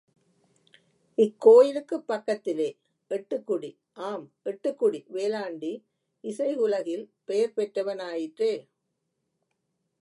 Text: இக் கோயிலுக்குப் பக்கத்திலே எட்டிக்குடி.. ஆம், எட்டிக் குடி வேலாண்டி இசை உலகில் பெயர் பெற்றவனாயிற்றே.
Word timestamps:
இக் 1.17 1.35
கோயிலுக்குப் 1.37 2.07
பக்கத்திலே 2.07 2.69
எட்டிக்குடி.. 3.11 3.71
ஆம், 4.09 4.25
எட்டிக் 4.45 4.79
குடி 4.79 5.01
வேலாண்டி 5.09 5.71
இசை 6.23 6.51
உலகில் 6.57 7.05
பெயர் 7.25 7.55
பெற்றவனாயிற்றே. 7.57 8.53